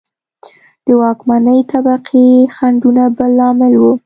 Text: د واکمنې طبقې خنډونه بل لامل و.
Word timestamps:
د 0.85 0.87
واکمنې 1.01 1.57
طبقې 1.71 2.27
خنډونه 2.55 3.03
بل 3.17 3.31
لامل 3.37 3.73
و. 3.77 3.83